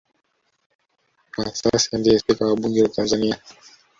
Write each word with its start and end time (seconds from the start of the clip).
Kwa 1.35 1.49
sasa 1.55 1.89
ndiye 1.97 2.19
Spika 2.19 2.45
wa 2.45 2.55
Bunge 2.55 2.81
la 2.83 2.89
Tanzania 2.89 3.39